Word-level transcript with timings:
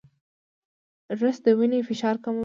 رس 1.19 1.37
د 1.45 1.47
وینې 1.57 1.79
فشار 1.87 2.15
کموي 2.23 2.39